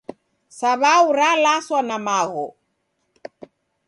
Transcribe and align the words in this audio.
Saw'au 0.57 1.07
ralaswa 1.17 1.79
na 1.87 1.97
magho. 2.05 2.47